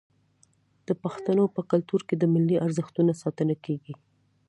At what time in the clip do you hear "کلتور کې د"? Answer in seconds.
1.71-2.23